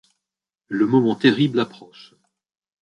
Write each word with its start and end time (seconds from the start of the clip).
Le 0.67 0.87
moment 0.87 1.13
terrible 1.13 1.59
approche. 1.59 2.15